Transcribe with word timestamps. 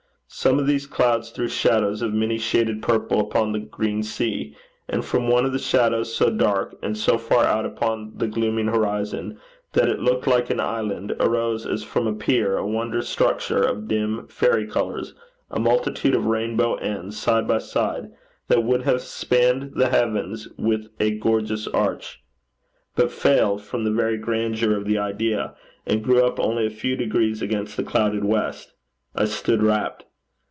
Some 0.33 0.59
of 0.59 0.65
these 0.65 0.87
clouds 0.87 1.29
threw 1.29 1.49
shadows 1.49 2.01
of 2.01 2.13
many 2.13 2.37
shaded 2.37 2.81
purple 2.81 3.19
upon 3.19 3.51
the 3.51 3.59
green 3.59 4.01
sea; 4.01 4.55
and 4.87 5.03
from 5.03 5.27
one 5.27 5.43
of 5.45 5.51
the 5.51 5.59
shadows, 5.59 6.15
so 6.15 6.29
dark 6.29 6.73
and 6.81 6.97
so 6.97 7.17
far 7.17 7.43
out 7.43 7.65
upon 7.65 8.13
the 8.15 8.27
glooming 8.29 8.67
horizon 8.67 9.39
that 9.73 9.89
it 9.89 9.99
looked 9.99 10.27
like 10.27 10.49
an 10.49 10.61
island, 10.61 11.13
arose 11.19 11.65
as 11.65 11.83
from 11.83 12.07
a 12.07 12.13
pier, 12.13 12.55
a 12.57 12.65
wondrous 12.65 13.09
structure 13.09 13.61
of 13.61 13.89
dim, 13.89 14.25
fairy 14.29 14.65
colours, 14.65 15.13
a 15.51 15.59
multitude 15.59 16.15
of 16.15 16.25
rainbow 16.27 16.75
ends, 16.75 17.17
side 17.17 17.45
by 17.45 17.57
side, 17.57 18.09
that 18.47 18.63
would 18.63 18.83
have 18.83 19.01
spanned 19.01 19.73
the 19.75 19.89
heavens 19.89 20.47
with 20.57 20.87
a 20.97 21.11
gorgeous 21.11 21.67
arch, 21.67 22.23
but 22.95 23.11
failed 23.11 23.61
from 23.61 23.83
the 23.83 23.91
very 23.91 24.15
grandeur 24.17 24.77
of 24.77 24.85
the 24.85 24.97
idea, 24.97 25.55
and 25.85 26.05
grew 26.05 26.23
up 26.25 26.39
only 26.39 26.65
a 26.65 26.69
few 26.71 26.95
degrees 26.95 27.41
against 27.41 27.75
the 27.75 27.83
clouded 27.83 28.23
west. 28.23 28.71
I 29.13 29.25
stood 29.25 29.61
rapt. 29.61 30.05